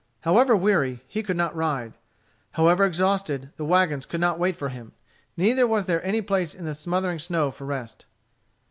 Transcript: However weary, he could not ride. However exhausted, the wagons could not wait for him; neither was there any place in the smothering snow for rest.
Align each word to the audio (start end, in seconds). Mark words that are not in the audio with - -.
However 0.21 0.55
weary, 0.55 1.03
he 1.07 1.21
could 1.21 1.37
not 1.37 1.55
ride. 1.55 1.93
However 2.53 2.85
exhausted, 2.85 3.51
the 3.57 3.65
wagons 3.65 4.07
could 4.07 4.19
not 4.19 4.39
wait 4.39 4.55
for 4.55 4.69
him; 4.69 4.93
neither 5.37 5.67
was 5.67 5.85
there 5.85 6.03
any 6.03 6.23
place 6.23 6.55
in 6.55 6.65
the 6.65 6.73
smothering 6.73 7.19
snow 7.19 7.51
for 7.51 7.65
rest. 7.67 8.07